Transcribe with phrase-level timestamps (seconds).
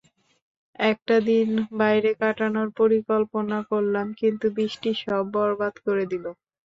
[0.83, 1.49] একটা দিন
[1.79, 6.25] বাইরে কাটানোর পরিকল্পনা করলাম, কিন্তু বৃষ্টি সব বরবাদ করে দিল।